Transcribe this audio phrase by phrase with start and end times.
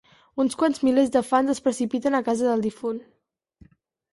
[0.43, 2.99] Uns quants milers de fans es precipiten a casa del difunt.